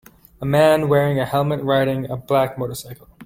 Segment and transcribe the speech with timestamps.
[0.41, 3.07] A man wearing a helmet riding a black motorcycle